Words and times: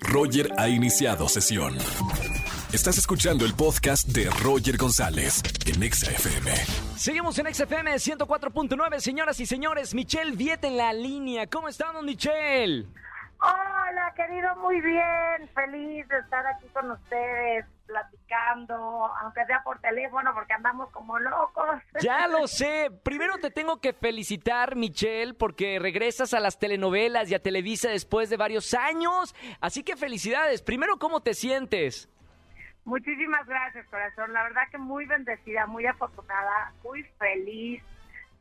Roger 0.00 0.50
ha 0.58 0.68
iniciado 0.68 1.28
sesión. 1.28 1.76
Estás 2.72 2.98
escuchando 2.98 3.44
el 3.44 3.54
podcast 3.54 4.08
de 4.08 4.28
Roger 4.42 4.76
González 4.76 5.42
en 5.66 5.82
Exa 5.82 6.10
FM. 6.10 6.50
Seguimos 6.96 7.38
en 7.38 7.54
XFM 7.54 7.94
104.9, 7.94 9.00
señoras 9.00 9.40
y 9.40 9.46
señores. 9.46 9.94
Michelle 9.94 10.36
Viet 10.36 10.62
en 10.64 10.76
la 10.76 10.92
línea. 10.92 11.46
¿Cómo 11.46 11.68
estamos, 11.68 12.02
Michelle? 12.04 12.86
Hola, 13.40 14.12
querido, 14.16 14.54
muy 14.56 14.80
bien. 14.80 15.48
Feliz 15.54 16.06
de 16.08 16.18
estar 16.18 16.46
aquí 16.46 16.66
con 16.74 16.90
ustedes 16.90 17.64
platicando, 18.28 19.06
aunque 19.22 19.44
sea 19.46 19.62
por 19.62 19.80
teléfono, 19.80 20.32
porque 20.34 20.52
andamos 20.52 20.90
como 20.90 21.18
locos. 21.18 21.80
Ya 22.00 22.28
lo 22.28 22.46
sé. 22.46 22.90
Primero 23.02 23.38
te 23.38 23.50
tengo 23.50 23.80
que 23.80 23.92
felicitar, 23.92 24.76
Michelle, 24.76 25.34
porque 25.34 25.78
regresas 25.78 26.34
a 26.34 26.40
las 26.40 26.58
telenovelas 26.58 27.30
y 27.30 27.34
a 27.34 27.42
Televisa 27.42 27.88
después 27.88 28.30
de 28.30 28.36
varios 28.36 28.74
años. 28.74 29.34
Así 29.60 29.82
que 29.82 29.96
felicidades. 29.96 30.62
Primero, 30.62 30.98
¿cómo 30.98 31.20
te 31.20 31.34
sientes? 31.34 32.08
Muchísimas 32.84 33.46
gracias, 33.46 33.86
corazón. 33.88 34.32
La 34.32 34.44
verdad 34.44 34.62
que 34.70 34.78
muy 34.78 35.06
bendecida, 35.06 35.66
muy 35.66 35.86
afortunada, 35.86 36.72
muy 36.84 37.02
feliz 37.18 37.82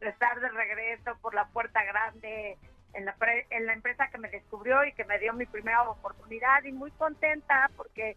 de 0.00 0.08
estar 0.08 0.38
de 0.40 0.48
regreso 0.50 1.16
por 1.20 1.34
la 1.34 1.46
puerta 1.46 1.82
grande 1.84 2.58
en 2.92 3.04
la, 3.04 3.16
en 3.50 3.66
la 3.66 3.72
empresa 3.72 4.08
que 4.08 4.18
me 4.18 4.28
descubrió 4.28 4.84
y 4.84 4.92
que 4.92 5.04
me 5.04 5.18
dio 5.18 5.32
mi 5.32 5.46
primera 5.46 5.82
oportunidad 5.88 6.62
y 6.64 6.72
muy 6.72 6.90
contenta 6.92 7.70
porque 7.76 8.16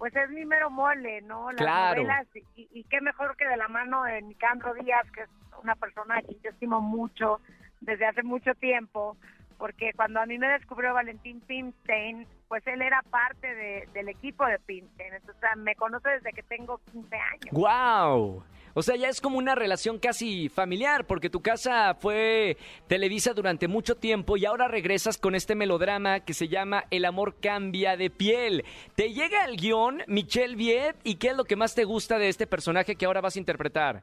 pues 0.00 0.16
es 0.16 0.30
mi 0.30 0.46
mero 0.46 0.70
mole, 0.70 1.20
¿no? 1.20 1.52
Las 1.52 1.94
novelas 1.94 2.26
y, 2.56 2.66
y, 2.72 2.84
qué 2.84 3.02
mejor 3.02 3.36
que 3.36 3.46
de 3.46 3.58
la 3.58 3.68
mano 3.68 4.02
de 4.04 4.22
Nicandro 4.22 4.72
Díaz, 4.72 5.06
que 5.12 5.24
es 5.24 5.28
una 5.62 5.74
persona 5.74 6.22
que 6.22 6.38
yo 6.42 6.48
estimo 6.48 6.80
mucho 6.80 7.38
desde 7.82 8.06
hace 8.06 8.22
mucho 8.22 8.54
tiempo, 8.54 9.18
porque 9.58 9.92
cuando 9.94 10.18
a 10.20 10.24
mí 10.24 10.38
me 10.38 10.48
descubrió 10.48 10.94
Valentín 10.94 11.42
Pimstein, 11.42 12.26
pues 12.48 12.66
él 12.66 12.80
era 12.80 13.02
parte 13.10 13.86
del 13.92 14.08
equipo 14.08 14.46
de 14.46 14.58
Pimstein, 14.60 15.12
entonces 15.12 15.50
me 15.58 15.74
conoce 15.74 16.08
desde 16.08 16.32
que 16.32 16.44
tengo 16.44 16.80
15 16.92 17.16
años. 17.16 17.52
¡Wow! 17.52 18.42
O 18.74 18.82
sea, 18.82 18.96
ya 18.96 19.08
es 19.08 19.20
como 19.20 19.38
una 19.38 19.54
relación 19.54 19.98
casi 19.98 20.48
familiar, 20.48 21.06
porque 21.06 21.30
tu 21.30 21.40
casa 21.40 21.94
fue 21.94 22.56
Televisa 22.86 23.32
durante 23.32 23.68
mucho 23.68 23.96
tiempo 23.96 24.36
y 24.36 24.46
ahora 24.46 24.68
regresas 24.68 25.18
con 25.18 25.34
este 25.34 25.54
melodrama 25.54 26.20
que 26.20 26.34
se 26.34 26.48
llama 26.48 26.84
El 26.90 27.04
amor 27.04 27.36
cambia 27.40 27.96
de 27.96 28.10
piel. 28.10 28.64
¿Te 28.94 29.12
llega 29.12 29.44
el 29.44 29.56
guion, 29.56 30.02
Michelle 30.06 30.56
Viet, 30.56 30.96
y 31.04 31.16
qué 31.16 31.28
es 31.28 31.36
lo 31.36 31.44
que 31.44 31.56
más 31.56 31.74
te 31.74 31.84
gusta 31.84 32.18
de 32.18 32.28
este 32.28 32.46
personaje 32.46 32.96
que 32.96 33.06
ahora 33.06 33.20
vas 33.20 33.36
a 33.36 33.40
interpretar? 33.40 34.02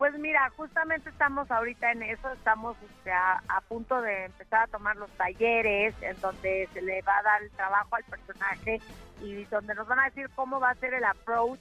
Pues 0.00 0.18
mira, 0.18 0.48
justamente 0.56 1.10
estamos 1.10 1.50
ahorita 1.50 1.92
en 1.92 2.02
eso, 2.02 2.32
estamos 2.32 2.74
a, 3.12 3.60
punto 3.68 4.00
de 4.00 4.24
empezar 4.24 4.62
a 4.62 4.66
tomar 4.68 4.96
los 4.96 5.10
talleres 5.10 5.94
en 6.00 6.18
donde 6.22 6.70
se 6.72 6.80
le 6.80 7.02
va 7.02 7.18
a 7.18 7.22
dar 7.22 7.42
el 7.42 7.50
trabajo 7.50 7.96
al 7.96 8.04
personaje 8.04 8.80
y 9.20 9.44
donde 9.44 9.74
nos 9.74 9.86
van 9.86 10.00
a 10.00 10.04
decir 10.04 10.30
cómo 10.34 10.58
va 10.58 10.70
a 10.70 10.74
ser 10.76 10.94
el 10.94 11.04
approach, 11.04 11.60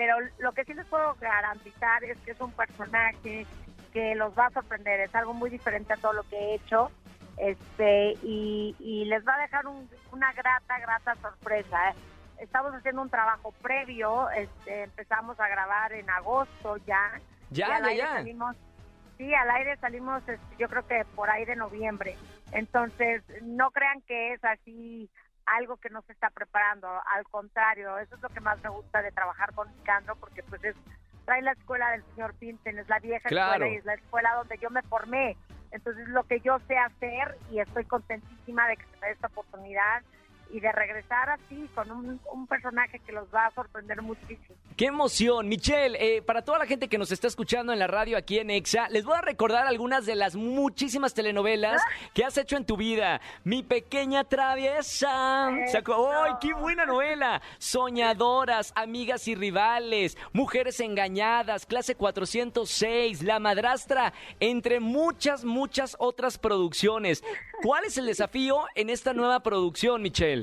pero 0.00 0.16
lo 0.38 0.52
que 0.52 0.64
sí 0.64 0.72
les 0.72 0.86
puedo 0.86 1.14
garantizar 1.20 2.02
es 2.04 2.16
que 2.20 2.30
es 2.30 2.40
un 2.40 2.52
personaje 2.52 3.46
que 3.92 4.14
los 4.14 4.32
va 4.32 4.46
a 4.46 4.50
sorprender, 4.50 4.98
es 4.98 5.14
algo 5.14 5.34
muy 5.34 5.50
diferente 5.50 5.92
a 5.92 5.98
todo 5.98 6.14
lo 6.14 6.22
que 6.22 6.38
he 6.38 6.54
hecho 6.54 6.90
este 7.36 8.12
y, 8.22 9.04
les 9.04 9.22
va 9.28 9.34
a 9.34 9.42
dejar 9.42 9.66
una 9.66 10.32
grata, 10.32 10.78
grata 10.78 11.16
sorpresa. 11.16 11.90
¿eh? 11.90 11.94
Estamos 12.38 12.72
haciendo 12.72 13.02
un 13.02 13.10
trabajo 13.10 13.52
previo, 13.60 14.30
este, 14.30 14.84
empezamos 14.84 15.38
a 15.38 15.48
grabar 15.48 15.92
en 15.92 16.08
agosto 16.08 16.78
ya 16.78 17.20
ya, 17.50 17.78
ya, 17.82 17.92
ya. 17.92 18.12
Salimos, 18.14 18.56
sí, 19.18 19.34
al 19.34 19.50
aire 19.50 19.76
salimos, 19.82 20.26
este, 20.26 20.56
yo 20.56 20.70
creo 20.70 20.86
que 20.86 21.04
por 21.14 21.28
ahí 21.28 21.44
de 21.44 21.56
noviembre. 21.56 22.16
Entonces, 22.52 23.22
no 23.42 23.70
crean 23.70 24.00
que 24.00 24.32
es 24.32 24.42
así 24.44 25.10
algo 25.56 25.76
que 25.76 25.90
no 25.90 26.02
se 26.02 26.12
está 26.12 26.30
preparando, 26.30 26.88
al 26.88 27.24
contrario, 27.24 27.98
eso 27.98 28.14
es 28.14 28.22
lo 28.22 28.28
que 28.28 28.40
más 28.40 28.62
me 28.62 28.70
gusta 28.70 29.02
de 29.02 29.12
trabajar 29.12 29.52
con 29.54 29.68
Nicandro, 29.76 30.16
porque 30.16 30.42
pues 30.44 30.62
es, 30.64 30.76
trae 31.24 31.42
la 31.42 31.52
escuela 31.52 31.90
del 31.90 32.04
señor 32.14 32.34
Pinten, 32.34 32.78
es 32.78 32.88
la 32.88 33.00
vieja 33.00 33.28
escuela 33.28 33.68
y 33.68 33.76
es 33.76 33.84
la 33.84 33.94
escuela 33.94 34.34
donde 34.34 34.58
yo 34.58 34.70
me 34.70 34.82
formé. 34.82 35.36
Entonces, 35.72 36.08
lo 36.08 36.24
que 36.24 36.40
yo 36.40 36.58
sé 36.66 36.76
hacer 36.76 37.36
y 37.50 37.60
estoy 37.60 37.84
contentísima 37.84 38.66
de 38.68 38.76
que 38.76 38.84
se 38.86 38.96
me 38.98 39.06
dé 39.08 39.12
esta 39.12 39.28
oportunidad 39.28 40.02
y 40.52 40.60
de 40.60 40.72
regresar 40.72 41.30
así 41.30 41.68
con 41.74 41.90
un, 41.90 42.20
personaje 42.48 42.98
que 43.06 43.12
los 43.12 43.32
va 43.32 43.46
a 43.46 43.50
sorprender 43.52 44.02
muchísimo. 44.02 44.56
¡Qué 44.76 44.86
emoción! 44.86 45.48
Michelle, 45.48 45.96
eh, 46.00 46.20
para 46.20 46.42
toda 46.42 46.58
la 46.58 46.66
gente 46.66 46.88
que 46.88 46.98
nos 46.98 47.12
está 47.12 47.28
escuchando 47.28 47.72
en 47.72 47.78
la 47.78 47.86
radio 47.86 48.16
aquí 48.16 48.38
en 48.38 48.50
EXA, 48.50 48.88
les 48.88 49.04
voy 49.04 49.16
a 49.16 49.20
recordar 49.20 49.68
algunas 49.68 50.04
de 50.04 50.16
las 50.16 50.34
muchísimas 50.34 51.14
telenovelas 51.14 51.80
ah. 51.80 51.90
que 52.12 52.24
has 52.24 52.36
hecho 52.38 52.56
en 52.56 52.64
tu 52.64 52.76
vida. 52.76 53.20
Mi 53.44 53.62
pequeña 53.62 54.24
traviesa. 54.24 55.46
¡Ay, 55.48 56.32
qué 56.40 56.52
buena 56.54 56.86
novela! 56.86 57.40
Soñadoras, 57.58 58.72
amigas 58.74 59.28
y 59.28 59.36
rivales, 59.36 60.16
mujeres 60.32 60.80
engañadas, 60.80 61.66
clase 61.66 61.94
406, 61.94 63.22
La 63.22 63.38
madrastra, 63.38 64.12
entre 64.40 64.80
muchas, 64.80 65.44
muchas 65.44 65.94
otras 66.00 66.38
producciones. 66.38 67.22
¿Cuál 67.62 67.84
es 67.84 67.98
el 67.98 68.06
desafío 68.06 68.64
en 68.74 68.88
esta 68.88 69.12
nueva 69.12 69.40
producción, 69.40 70.00
Michelle? 70.00 70.39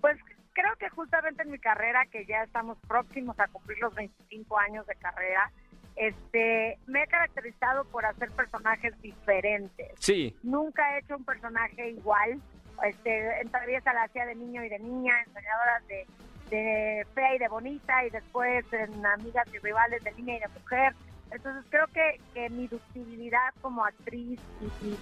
Pues 0.00 0.18
creo 0.52 0.74
que 0.76 0.88
justamente 0.90 1.42
en 1.42 1.50
mi 1.50 1.58
carrera, 1.58 2.06
que 2.10 2.24
ya 2.26 2.42
estamos 2.42 2.78
próximos 2.86 3.38
a 3.40 3.48
cumplir 3.48 3.78
los 3.78 3.94
25 3.94 4.58
años 4.58 4.86
de 4.86 4.94
carrera, 4.96 5.50
este, 5.96 6.78
me 6.86 7.02
he 7.02 7.06
caracterizado 7.06 7.84
por 7.86 8.06
hacer 8.06 8.30
personajes 8.30 9.00
diferentes. 9.02 9.92
Sí. 9.98 10.36
Nunca 10.42 10.94
he 10.94 11.00
hecho 11.00 11.16
un 11.16 11.24
personaje 11.24 11.90
igual. 11.90 12.40
Este, 12.84 13.40
en 13.40 13.48
Traviesa 13.50 13.92
la 13.92 14.04
hacía 14.04 14.24
de 14.24 14.36
niño 14.36 14.62
y 14.64 14.68
de 14.68 14.78
niña, 14.78 15.14
enseñadoras 15.26 15.86
de, 15.88 16.06
de 16.50 17.06
fea 17.14 17.34
y 17.34 17.38
de 17.38 17.48
bonita, 17.48 18.04
y 18.06 18.10
después 18.10 18.64
en 18.72 19.04
Amigas 19.04 19.48
y 19.52 19.58
Rivales 19.58 20.02
de 20.04 20.12
niña 20.12 20.36
y 20.36 20.40
de 20.40 20.48
mujer. 20.48 20.94
Entonces 21.30 21.64
creo 21.70 21.86
que, 21.88 22.20
que 22.32 22.48
mi 22.50 22.68
ductilidad 22.68 23.52
como 23.60 23.84
actriz 23.84 24.40
y, 24.60 24.96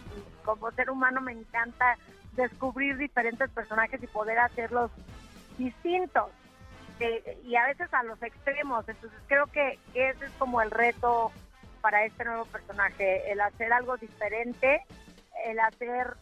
como 0.45 0.71
ser 0.73 0.91
humano 0.91 1.21
me 1.21 1.33
encanta 1.33 1.97
descubrir 2.37 2.97
diferentes 2.97 3.51
personajes 3.51 4.03
y 4.03 4.07
poder 4.07 4.39
hacerlos 4.39 4.91
distintos 5.59 6.31
eh, 7.01 7.39
y 7.45 7.57
a 7.57 7.67
veces 7.67 7.93
a 7.93 8.03
los 8.03 8.23
extremos. 8.23 8.89
Entonces 8.89 9.19
creo 9.27 9.47
que, 9.47 9.79
ese 9.95 10.27
es 10.27 10.33
como 10.39 10.63
el 10.63 10.71
reto 10.71 11.33
para 11.81 12.05
este 12.05 12.25
nuevo 12.25 12.45
personaje, 12.47 13.31
el 13.31 13.41
hacer 13.41 13.73
algo 13.73 13.97
diferente, 13.97 14.83
el 15.45 15.59
hacer 15.61 16.17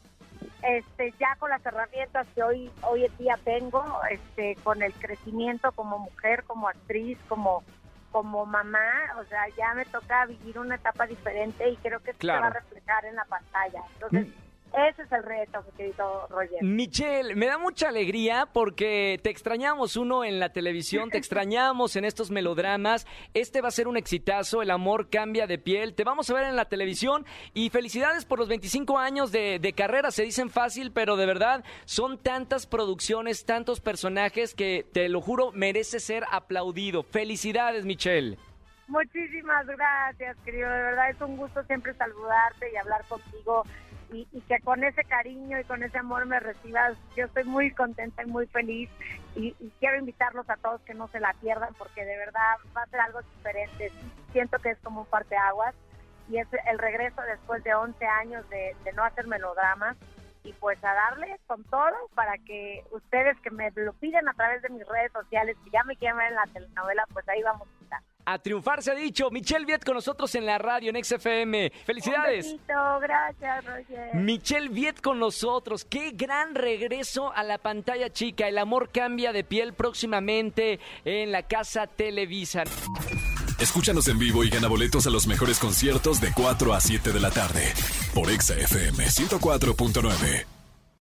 este 0.62 1.12
ya 1.18 1.36
con 1.38 1.50
las 1.50 1.64
herramientas 1.64 2.26
que 2.34 2.42
hoy 2.42 2.70
hoy 2.82 3.04
en 3.04 3.16
día 3.18 3.38
tengo, 3.44 4.00
este 4.10 4.56
con 4.62 4.82
el 4.82 4.92
crecimiento 4.94 5.72
como 5.72 5.98
mujer, 5.98 6.44
como 6.44 6.68
actriz, 6.68 7.18
como 7.28 7.62
como 8.10 8.46
mamá, 8.46 8.92
o 9.18 9.24
sea, 9.24 9.48
ya 9.56 9.74
me 9.74 9.84
toca 9.86 10.24
vivir 10.26 10.56
una 10.60 10.76
etapa 10.76 11.04
diferente 11.04 11.68
y 11.68 11.76
creo 11.78 11.98
que 11.98 12.12
se 12.12 12.28
va 12.28 12.46
a 12.46 12.50
reflejar 12.50 13.04
en 13.06 13.16
la 13.16 13.24
pantalla. 13.24 13.82
Entonces, 13.94 14.28
mm. 14.28 14.43
Ese 14.76 15.02
es 15.02 15.12
el 15.12 15.22
reto, 15.22 15.62
mi 15.62 15.72
querido 15.76 16.26
Roger. 16.28 16.62
Michelle, 16.62 17.36
me 17.36 17.46
da 17.46 17.58
mucha 17.58 17.88
alegría 17.90 18.48
porque 18.52 19.20
te 19.22 19.30
extrañamos 19.30 19.96
uno 19.96 20.24
en 20.24 20.40
la 20.40 20.52
televisión, 20.52 21.10
te 21.10 21.18
extrañamos 21.24 21.94
en 21.94 22.04
estos 22.04 22.32
melodramas. 22.32 23.06
Este 23.34 23.60
va 23.60 23.68
a 23.68 23.70
ser 23.70 23.86
un 23.86 23.96
exitazo, 23.96 24.62
El 24.62 24.72
amor 24.72 25.10
cambia 25.10 25.46
de 25.46 25.58
piel. 25.58 25.94
Te 25.94 26.02
vamos 26.02 26.28
a 26.28 26.34
ver 26.34 26.44
en 26.44 26.56
la 26.56 26.64
televisión 26.64 27.24
y 27.52 27.70
felicidades 27.70 28.24
por 28.24 28.40
los 28.40 28.48
25 28.48 28.98
años 28.98 29.30
de, 29.30 29.60
de 29.60 29.72
carrera. 29.74 30.10
Se 30.10 30.24
dicen 30.24 30.50
fácil, 30.50 30.90
pero 30.90 31.16
de 31.16 31.26
verdad 31.26 31.64
son 31.84 32.18
tantas 32.18 32.66
producciones, 32.66 33.44
tantos 33.44 33.80
personajes 33.80 34.54
que 34.54 34.84
te 34.92 35.08
lo 35.08 35.20
juro 35.20 35.52
merece 35.52 36.00
ser 36.00 36.24
aplaudido. 36.32 37.04
Felicidades, 37.04 37.84
Michelle. 37.84 38.38
Muchísimas 38.88 39.66
gracias, 39.66 40.36
querido. 40.44 40.68
De 40.68 40.82
verdad 40.82 41.10
es 41.10 41.20
un 41.20 41.36
gusto 41.36 41.62
siempre 41.64 41.94
saludarte 41.94 42.70
y 42.72 42.76
hablar 42.76 43.02
contigo 43.08 43.64
y, 44.14 44.40
que 44.48 44.60
con 44.60 44.84
ese 44.84 45.04
cariño 45.04 45.58
y 45.58 45.64
con 45.64 45.82
ese 45.82 45.98
amor 45.98 46.26
me 46.26 46.40
recibas. 46.40 46.96
Yo 47.16 47.26
estoy 47.26 47.44
muy 47.44 47.70
contenta 47.72 48.22
y 48.22 48.26
muy 48.26 48.46
feliz 48.46 48.90
y, 49.34 49.52
quiero 49.80 49.98
invitarlos 49.98 50.48
a 50.48 50.56
todos 50.56 50.80
que 50.82 50.94
no 50.94 51.08
se 51.08 51.20
la 51.20 51.34
pierdan 51.34 51.74
porque 51.74 52.04
de 52.04 52.16
verdad 52.16 52.56
va 52.76 52.82
a 52.82 52.86
ser 52.86 53.00
algo 53.00 53.20
diferente. 53.22 53.92
Siento 54.32 54.58
que 54.58 54.70
es 54.70 54.78
como 54.78 55.02
un 55.02 55.06
parteaguas 55.06 55.74
y 56.28 56.38
es 56.38 56.48
el 56.66 56.78
regreso 56.78 57.20
después 57.22 57.62
de 57.64 57.74
11 57.74 58.06
años 58.06 58.48
de, 58.48 58.74
de 58.84 58.92
no 58.92 59.04
hacer 59.04 59.26
melodramas 59.26 59.96
y 60.42 60.52
pues 60.54 60.82
a 60.84 60.94
darle 60.94 61.38
con 61.46 61.64
todo 61.64 61.94
para 62.14 62.36
que 62.38 62.84
ustedes 62.90 63.38
que 63.40 63.50
me 63.50 63.70
lo 63.72 63.92
piden 63.94 64.28
a 64.28 64.34
través 64.34 64.62
de 64.62 64.68
mis 64.68 64.86
redes 64.86 65.10
sociales, 65.12 65.56
que 65.64 65.70
ya 65.70 65.82
me 65.84 65.96
quieren 65.96 66.18
ver 66.18 66.28
en 66.28 66.34
la 66.36 66.46
telenovela, 66.52 67.04
pues 67.12 67.28
ahí 67.28 67.42
vamos 67.42 67.66
a 67.68 67.84
estar. 67.84 68.13
A 68.26 68.38
triunfar 68.38 68.82
se 68.82 68.92
ha 68.92 68.94
dicho. 68.94 69.30
Michelle 69.30 69.66
Viet 69.66 69.84
con 69.84 69.94
nosotros 69.94 70.34
en 70.34 70.46
la 70.46 70.58
radio 70.58 70.90
en 70.90 71.04
XFM. 71.04 71.70
Felicidades. 71.84 72.52
Un 72.52 73.00
gracias, 73.00 73.64
Roger. 73.64 74.14
Michelle 74.14 74.68
Viet 74.68 75.00
con 75.00 75.18
nosotros. 75.18 75.84
Qué 75.84 76.12
gran 76.12 76.54
regreso 76.54 77.32
a 77.32 77.42
la 77.42 77.58
pantalla 77.58 78.10
chica. 78.10 78.48
El 78.48 78.58
amor 78.58 78.90
cambia 78.90 79.32
de 79.32 79.44
piel 79.44 79.74
próximamente 79.74 80.80
en 81.04 81.32
la 81.32 81.42
casa 81.42 81.86
Televisa. 81.86 82.64
Escúchanos 83.60 84.08
en 84.08 84.18
vivo 84.18 84.42
y 84.44 84.50
gana 84.50 84.68
boletos 84.68 85.06
a 85.06 85.10
los 85.10 85.26
mejores 85.26 85.58
conciertos 85.58 86.20
de 86.20 86.32
4 86.34 86.74
a 86.74 86.80
7 86.80 87.12
de 87.12 87.20
la 87.20 87.30
tarde 87.30 87.72
por 88.14 88.28
XFM 88.28 89.06
104.9. 89.06 90.53